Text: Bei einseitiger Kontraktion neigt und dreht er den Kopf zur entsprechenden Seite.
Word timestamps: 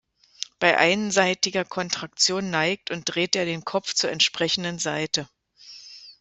Bei 0.57 0.79
einseitiger 0.79 1.63
Kontraktion 1.63 2.49
neigt 2.49 2.89
und 2.89 3.03
dreht 3.05 3.35
er 3.35 3.45
den 3.45 3.63
Kopf 3.65 3.93
zur 3.93 4.09
entsprechenden 4.09 4.79
Seite. 4.79 5.29